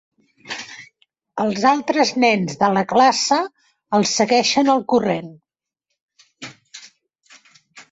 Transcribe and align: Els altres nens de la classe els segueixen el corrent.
Els 1.43 1.65
altres 1.71 2.13
nens 2.23 2.57
de 2.63 2.71
la 2.79 2.83
classe 2.95 3.39
els 3.99 4.15
segueixen 4.23 4.75
el 4.77 4.83
corrent. 4.95 5.31